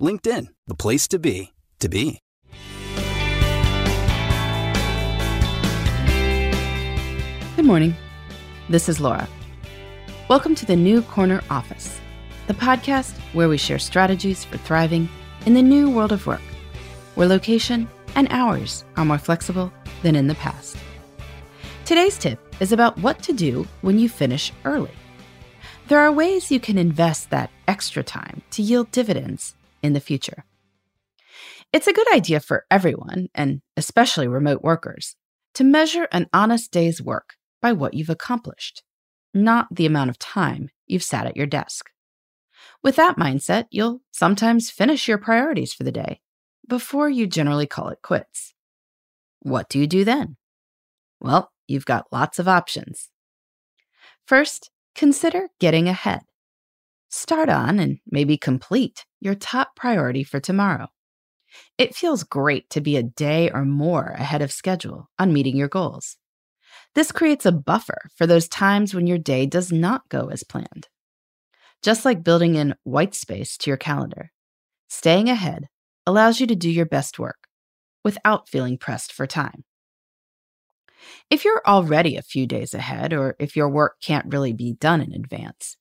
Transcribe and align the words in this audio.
LinkedIn, 0.00 0.48
the 0.66 0.74
place 0.74 1.06
to 1.08 1.18
be, 1.18 1.52
to 1.78 1.88
be. 1.88 2.20
Good 7.56 7.66
morning. 7.66 7.94
This 8.70 8.88
is 8.88 8.98
Laura. 8.98 9.28
Welcome 10.28 10.54
to 10.54 10.64
the 10.64 10.76
New 10.76 11.02
Corner 11.02 11.42
Office, 11.50 12.00
the 12.46 12.54
podcast 12.54 13.12
where 13.34 13.50
we 13.50 13.58
share 13.58 13.78
strategies 13.78 14.44
for 14.44 14.56
thriving 14.56 15.08
in 15.44 15.52
the 15.52 15.62
new 15.62 15.90
world 15.90 16.12
of 16.12 16.26
work, 16.26 16.40
where 17.14 17.28
location 17.28 17.86
and 18.14 18.26
hours 18.30 18.84
are 18.96 19.04
more 19.04 19.18
flexible 19.18 19.70
than 20.02 20.16
in 20.16 20.26
the 20.26 20.34
past. 20.36 20.78
Today's 21.84 22.16
tip 22.16 22.38
is 22.60 22.72
about 22.72 22.96
what 22.98 23.22
to 23.24 23.34
do 23.34 23.66
when 23.82 23.98
you 23.98 24.08
finish 24.08 24.52
early. 24.64 24.92
There 25.88 26.00
are 26.00 26.12
ways 26.12 26.50
you 26.50 26.60
can 26.60 26.78
invest 26.78 27.28
that 27.30 27.50
extra 27.68 28.02
time 28.02 28.40
to 28.52 28.62
yield 28.62 28.90
dividends 28.92 29.56
in 29.82 29.92
the 29.92 30.00
future. 30.00 30.44
It's 31.72 31.86
a 31.86 31.92
good 31.92 32.12
idea 32.12 32.40
for 32.40 32.66
everyone, 32.70 33.28
and 33.34 33.62
especially 33.76 34.26
remote 34.26 34.62
workers, 34.62 35.16
to 35.54 35.64
measure 35.64 36.08
an 36.12 36.28
honest 36.32 36.72
day's 36.72 37.00
work 37.00 37.34
by 37.62 37.72
what 37.72 37.94
you've 37.94 38.10
accomplished, 38.10 38.82
not 39.32 39.68
the 39.70 39.86
amount 39.86 40.10
of 40.10 40.18
time 40.18 40.70
you've 40.86 41.02
sat 41.02 41.26
at 41.26 41.36
your 41.36 41.46
desk. 41.46 41.90
With 42.82 42.96
that 42.96 43.16
mindset, 43.16 43.66
you'll 43.70 44.00
sometimes 44.10 44.70
finish 44.70 45.06
your 45.06 45.18
priorities 45.18 45.72
for 45.72 45.84
the 45.84 45.92
day 45.92 46.20
before 46.68 47.08
you 47.08 47.26
generally 47.26 47.66
call 47.66 47.88
it 47.88 48.02
quits. 48.02 48.54
What 49.40 49.68
do 49.68 49.78
you 49.78 49.86
do 49.86 50.04
then? 50.04 50.36
Well, 51.20 51.52
you've 51.66 51.86
got 51.86 52.12
lots 52.12 52.38
of 52.38 52.48
options. 52.48 53.10
First, 54.26 54.70
consider 54.94 55.48
getting 55.58 55.88
ahead. 55.88 56.22
Start 57.10 57.48
on 57.48 57.80
and 57.80 57.98
maybe 58.08 58.36
complete 58.36 59.04
your 59.20 59.34
top 59.34 59.74
priority 59.74 60.22
for 60.22 60.38
tomorrow. 60.38 60.86
It 61.76 61.96
feels 61.96 62.22
great 62.22 62.70
to 62.70 62.80
be 62.80 62.96
a 62.96 63.02
day 63.02 63.50
or 63.50 63.64
more 63.64 64.14
ahead 64.16 64.42
of 64.42 64.52
schedule 64.52 65.10
on 65.18 65.32
meeting 65.32 65.56
your 65.56 65.68
goals. 65.68 66.16
This 66.94 67.10
creates 67.10 67.44
a 67.44 67.52
buffer 67.52 68.10
for 68.16 68.28
those 68.28 68.48
times 68.48 68.94
when 68.94 69.08
your 69.08 69.18
day 69.18 69.44
does 69.46 69.72
not 69.72 70.08
go 70.08 70.28
as 70.28 70.44
planned. 70.44 70.88
Just 71.82 72.04
like 72.04 72.22
building 72.22 72.54
in 72.54 72.76
white 72.84 73.14
space 73.14 73.56
to 73.58 73.70
your 73.70 73.76
calendar, 73.76 74.30
staying 74.88 75.28
ahead 75.28 75.66
allows 76.06 76.38
you 76.38 76.46
to 76.46 76.54
do 76.54 76.70
your 76.70 76.86
best 76.86 77.18
work 77.18 77.48
without 78.04 78.48
feeling 78.48 78.78
pressed 78.78 79.12
for 79.12 79.26
time. 79.26 79.64
If 81.28 81.44
you're 81.44 81.62
already 81.66 82.16
a 82.16 82.22
few 82.22 82.46
days 82.46 82.74
ahead, 82.74 83.12
or 83.12 83.34
if 83.40 83.56
your 83.56 83.68
work 83.68 83.96
can't 84.02 84.32
really 84.32 84.52
be 84.52 84.74
done 84.74 85.00
in 85.00 85.12
advance, 85.12 85.76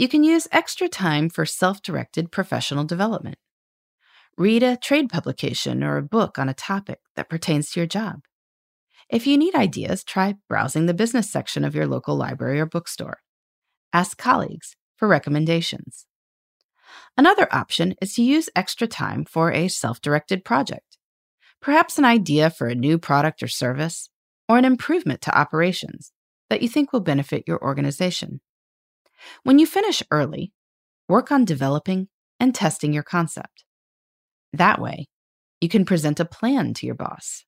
you 0.00 0.08
can 0.08 0.24
use 0.24 0.48
extra 0.50 0.88
time 0.88 1.28
for 1.28 1.44
self 1.44 1.82
directed 1.82 2.32
professional 2.32 2.84
development. 2.84 3.36
Read 4.38 4.62
a 4.62 4.78
trade 4.78 5.10
publication 5.10 5.84
or 5.84 5.98
a 5.98 6.02
book 6.02 6.38
on 6.38 6.48
a 6.48 6.54
topic 6.54 7.00
that 7.16 7.28
pertains 7.28 7.70
to 7.70 7.80
your 7.80 7.86
job. 7.86 8.20
If 9.10 9.26
you 9.26 9.36
need 9.36 9.54
ideas, 9.54 10.02
try 10.02 10.36
browsing 10.48 10.86
the 10.86 10.94
business 10.94 11.30
section 11.30 11.66
of 11.66 11.74
your 11.74 11.86
local 11.86 12.16
library 12.16 12.58
or 12.60 12.64
bookstore. 12.64 13.18
Ask 13.92 14.16
colleagues 14.16 14.74
for 14.96 15.06
recommendations. 15.06 16.06
Another 17.18 17.46
option 17.52 17.94
is 18.00 18.14
to 18.14 18.22
use 18.22 18.48
extra 18.56 18.86
time 18.86 19.26
for 19.26 19.52
a 19.52 19.68
self 19.68 20.00
directed 20.00 20.46
project. 20.46 20.96
Perhaps 21.60 21.98
an 21.98 22.06
idea 22.06 22.48
for 22.48 22.68
a 22.68 22.74
new 22.74 22.96
product 22.96 23.42
or 23.42 23.48
service, 23.48 24.08
or 24.48 24.56
an 24.56 24.64
improvement 24.64 25.20
to 25.20 25.38
operations 25.38 26.10
that 26.48 26.62
you 26.62 26.70
think 26.70 26.90
will 26.90 27.00
benefit 27.00 27.44
your 27.46 27.62
organization. 27.62 28.40
When 29.42 29.58
you 29.58 29.66
finish 29.66 30.02
early, 30.10 30.52
work 31.08 31.32
on 31.32 31.44
developing 31.44 32.08
and 32.38 32.54
testing 32.54 32.92
your 32.92 33.02
concept. 33.02 33.64
That 34.52 34.80
way, 34.80 35.08
you 35.60 35.68
can 35.68 35.84
present 35.84 36.20
a 36.20 36.24
plan 36.24 36.74
to 36.74 36.86
your 36.86 36.94
boss 36.94 37.44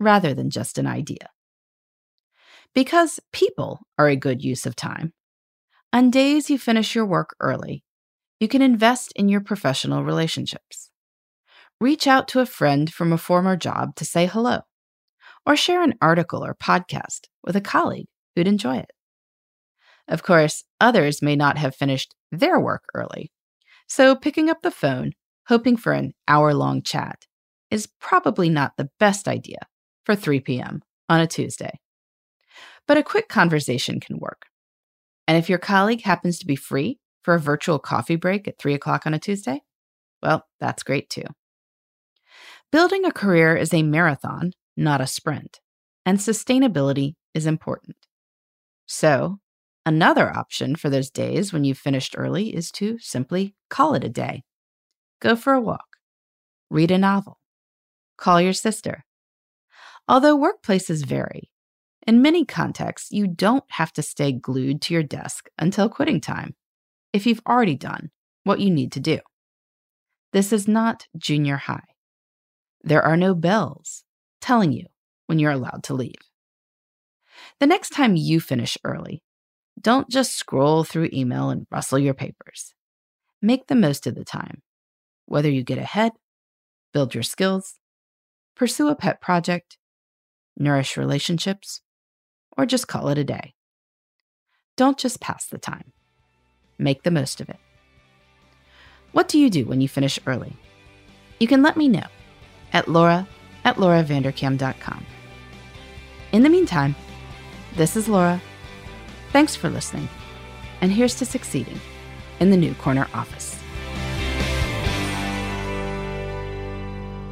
rather 0.00 0.34
than 0.34 0.50
just 0.50 0.78
an 0.78 0.86
idea. 0.86 1.28
Because 2.74 3.20
people 3.32 3.80
are 3.98 4.08
a 4.08 4.16
good 4.16 4.42
use 4.42 4.64
of 4.64 4.74
time, 4.74 5.12
on 5.92 6.10
days 6.10 6.48
you 6.48 6.58
finish 6.58 6.94
your 6.94 7.04
work 7.04 7.36
early, 7.38 7.84
you 8.40 8.48
can 8.48 8.62
invest 8.62 9.12
in 9.14 9.28
your 9.28 9.42
professional 9.42 10.04
relationships. 10.04 10.90
Reach 11.80 12.06
out 12.06 12.28
to 12.28 12.40
a 12.40 12.46
friend 12.46 12.92
from 12.92 13.12
a 13.12 13.18
former 13.18 13.56
job 13.56 13.94
to 13.96 14.04
say 14.04 14.26
hello, 14.26 14.60
or 15.44 15.54
share 15.54 15.82
an 15.82 15.94
article 16.00 16.44
or 16.44 16.54
podcast 16.54 17.26
with 17.44 17.56
a 17.56 17.60
colleague 17.60 18.06
who'd 18.34 18.48
enjoy 18.48 18.78
it. 18.78 18.90
Of 20.08 20.22
course, 20.22 20.64
others 20.80 21.22
may 21.22 21.36
not 21.36 21.58
have 21.58 21.74
finished 21.74 22.14
their 22.30 22.58
work 22.58 22.84
early, 22.94 23.30
so 23.86 24.14
picking 24.16 24.48
up 24.48 24.62
the 24.62 24.70
phone, 24.70 25.12
hoping 25.48 25.76
for 25.76 25.92
an 25.92 26.14
hour 26.26 26.54
long 26.54 26.82
chat, 26.82 27.26
is 27.70 27.88
probably 28.00 28.48
not 28.48 28.72
the 28.76 28.90
best 28.98 29.28
idea 29.28 29.58
for 30.04 30.14
3 30.14 30.40
p.m. 30.40 30.82
on 31.08 31.20
a 31.20 31.26
Tuesday. 31.26 31.78
But 32.86 32.96
a 32.96 33.02
quick 33.02 33.28
conversation 33.28 34.00
can 34.00 34.18
work. 34.18 34.46
And 35.28 35.38
if 35.38 35.48
your 35.48 35.58
colleague 35.58 36.02
happens 36.02 36.38
to 36.38 36.46
be 36.46 36.56
free 36.56 36.98
for 37.22 37.34
a 37.34 37.40
virtual 37.40 37.78
coffee 37.78 38.16
break 38.16 38.48
at 38.48 38.58
3 38.58 38.74
o'clock 38.74 39.06
on 39.06 39.14
a 39.14 39.18
Tuesday, 39.18 39.60
well, 40.22 40.46
that's 40.58 40.82
great 40.82 41.10
too. 41.10 41.24
Building 42.70 43.04
a 43.04 43.12
career 43.12 43.56
is 43.56 43.74
a 43.74 43.82
marathon, 43.82 44.52
not 44.76 45.00
a 45.00 45.06
sprint, 45.06 45.60
and 46.06 46.18
sustainability 46.18 47.14
is 47.34 47.44
important. 47.44 47.96
So, 48.86 49.38
another 49.84 50.30
option 50.36 50.76
for 50.76 50.90
those 50.90 51.10
days 51.10 51.52
when 51.52 51.64
you've 51.64 51.78
finished 51.78 52.14
early 52.16 52.54
is 52.54 52.70
to 52.72 52.98
simply 52.98 53.54
call 53.70 53.94
it 53.94 54.04
a 54.04 54.08
day. 54.08 54.42
Go 55.20 55.36
for 55.36 55.52
a 55.52 55.60
walk, 55.60 55.96
read 56.70 56.90
a 56.90 56.98
novel, 56.98 57.38
call 58.16 58.40
your 58.40 58.52
sister, 58.52 59.04
Although 60.08 60.36
workplaces 60.36 61.06
vary, 61.06 61.50
in 62.06 62.22
many 62.22 62.44
contexts, 62.44 63.12
you 63.12 63.28
don't 63.28 63.64
have 63.68 63.92
to 63.94 64.02
stay 64.02 64.32
glued 64.32 64.82
to 64.82 64.94
your 64.94 65.04
desk 65.04 65.48
until 65.58 65.88
quitting 65.88 66.20
time 66.20 66.54
if 67.12 67.26
you've 67.26 67.42
already 67.46 67.76
done 67.76 68.10
what 68.44 68.58
you 68.58 68.70
need 68.70 68.90
to 68.92 69.00
do. 69.00 69.20
This 70.32 70.52
is 70.52 70.66
not 70.66 71.06
junior 71.16 71.56
high. 71.56 71.84
There 72.82 73.02
are 73.02 73.16
no 73.16 73.34
bells 73.34 74.02
telling 74.40 74.72
you 74.72 74.86
when 75.26 75.38
you're 75.38 75.52
allowed 75.52 75.84
to 75.84 75.94
leave. 75.94 76.28
The 77.60 77.66
next 77.66 77.90
time 77.90 78.16
you 78.16 78.40
finish 78.40 78.76
early, 78.82 79.22
don't 79.82 80.08
just 80.08 80.36
scroll 80.36 80.84
through 80.84 81.10
email 81.12 81.50
and 81.50 81.66
rustle 81.70 81.98
your 81.98 82.14
papers. 82.14 82.74
Make 83.40 83.66
the 83.66 83.74
most 83.74 84.06
of 84.06 84.14
the 84.14 84.24
time, 84.24 84.62
whether 85.26 85.50
you 85.50 85.62
get 85.62 85.78
ahead, 85.78 86.12
build 86.92 87.14
your 87.14 87.22
skills, 87.22 87.74
pursue 88.54 88.88
a 88.88 88.94
pet 88.94 89.20
project, 89.20 89.78
nourish 90.56 90.96
relationships, 90.96 91.80
or 92.56 92.66
just 92.66 92.88
call 92.88 93.08
it 93.08 93.18
a 93.18 93.24
day. 93.24 93.54
Don't 94.76 94.98
just 94.98 95.20
pass 95.20 95.46
the 95.46 95.58
time, 95.58 95.92
make 96.78 97.02
the 97.02 97.10
most 97.10 97.40
of 97.40 97.48
it. 97.48 97.58
What 99.12 99.28
do 99.28 99.38
you 99.38 99.50
do 99.50 99.66
when 99.66 99.80
you 99.80 99.88
finish 99.88 100.18
early? 100.26 100.56
You 101.40 101.48
can 101.48 101.62
let 101.62 101.76
me 101.76 101.88
know 101.88 102.06
at 102.72 102.88
laura 102.88 103.26
at 103.64 103.76
lauravanderkam.com. 103.76 105.06
In 106.32 106.42
the 106.42 106.48
meantime, 106.48 106.94
this 107.76 107.96
is 107.96 108.08
Laura. 108.08 108.40
Thanks 109.32 109.56
for 109.56 109.70
listening, 109.70 110.10
and 110.82 110.92
here's 110.92 111.14
to 111.14 111.24
succeeding 111.24 111.80
in 112.38 112.50
the 112.50 112.56
New 112.56 112.74
Corner 112.74 113.08
office. 113.14 113.58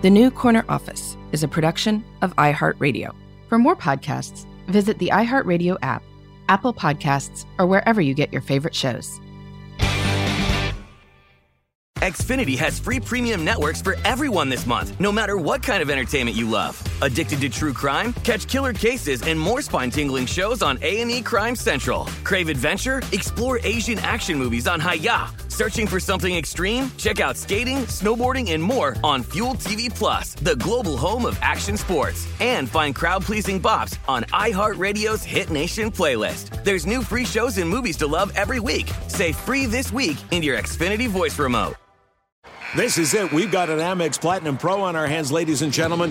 The 0.00 0.08
New 0.08 0.30
Corner 0.30 0.64
Office 0.70 1.18
is 1.32 1.42
a 1.42 1.48
production 1.48 2.02
of 2.22 2.34
iHeartRadio. 2.36 3.14
For 3.48 3.58
more 3.58 3.76
podcasts, 3.76 4.46
visit 4.68 4.98
the 4.98 5.10
iHeartRadio 5.12 5.76
app, 5.82 6.02
Apple 6.48 6.72
Podcasts, 6.72 7.44
or 7.58 7.66
wherever 7.66 8.00
you 8.00 8.14
get 8.14 8.32
your 8.32 8.42
favorite 8.42 8.74
shows. 8.74 9.20
Xfinity 11.98 12.56
has 12.56 12.80
free 12.80 13.00
premium 13.00 13.44
networks 13.44 13.82
for 13.82 13.96
everyone 14.04 14.48
this 14.48 14.66
month, 14.66 14.98
no 14.98 15.12
matter 15.12 15.36
what 15.36 15.62
kind 15.62 15.82
of 15.82 15.90
entertainment 15.90 16.36
you 16.36 16.48
love. 16.48 16.82
Addicted 17.02 17.40
to 17.40 17.48
true 17.48 17.72
crime? 17.72 18.12
Catch 18.22 18.46
killer 18.46 18.72
cases 18.72 19.22
and 19.22 19.38
more 19.38 19.60
spine-tingling 19.60 20.26
shows 20.26 20.62
on 20.62 20.78
A&E 20.82 21.22
Crime 21.22 21.54
Central. 21.56 22.06
Crave 22.24 22.48
adventure? 22.48 23.02
Explore 23.12 23.60
Asian 23.64 23.98
action 23.98 24.38
movies 24.38 24.66
on 24.66 24.80
Hi-YAH. 24.80 25.34
Searching 25.48 25.86
for 25.86 26.00
something 26.00 26.34
extreme? 26.34 26.90
Check 26.96 27.20
out 27.20 27.36
skating, 27.36 27.78
snowboarding, 27.86 28.52
and 28.52 28.62
more 28.62 28.96
on 29.04 29.22
Fuel 29.34 29.54
TV 29.54 29.94
Plus, 29.94 30.34
the 30.34 30.56
global 30.56 30.96
home 30.96 31.26
of 31.26 31.38
action 31.42 31.76
sports. 31.76 32.26
And 32.40 32.68
find 32.68 32.94
crowd-pleasing 32.94 33.60
bops 33.60 33.98
on 34.08 34.24
iHeartRadio's 34.24 35.22
Hit 35.22 35.50
Nation 35.50 35.90
playlist. 35.90 36.64
There's 36.64 36.86
new 36.86 37.02
free 37.02 37.24
shows 37.24 37.58
and 37.58 37.68
movies 37.68 37.96
to 37.98 38.06
love 38.06 38.32
every 38.34 38.60
week. 38.60 38.90
Say 39.08 39.32
free 39.32 39.66
this 39.66 39.92
week 39.92 40.16
in 40.30 40.42
your 40.42 40.56
Xfinity 40.56 41.08
voice 41.08 41.38
remote. 41.38 41.74
This 42.74 42.96
is 42.96 43.12
it. 43.12 43.30
We've 43.32 43.52
got 43.52 43.68
an 43.68 43.80
Amex 43.80 44.18
Platinum 44.18 44.56
Pro 44.56 44.80
on 44.80 44.96
our 44.96 45.06
hands, 45.06 45.30
ladies 45.30 45.60
and 45.60 45.70
gentlemen. 45.70 46.10